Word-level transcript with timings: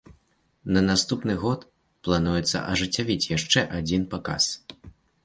На 0.77 0.81
наступны 0.91 1.35
год 1.43 1.65
плануецца 2.07 2.63
ажыццявіць 2.71 3.29
яшчэ 3.37 3.65
адзін 3.81 4.09
паказ. 4.15 4.43